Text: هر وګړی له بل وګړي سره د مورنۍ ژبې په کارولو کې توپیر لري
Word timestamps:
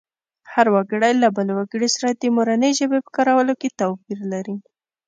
هر 0.51 0.67
وګړی 0.75 1.13
له 1.23 1.27
بل 1.35 1.47
وګړي 1.57 1.89
سره 1.95 2.09
د 2.11 2.23
مورنۍ 2.35 2.71
ژبې 2.79 2.99
په 3.05 3.11
کارولو 3.17 3.53
کې 3.61 3.75
توپیر 3.79 4.19
لري 4.33 4.55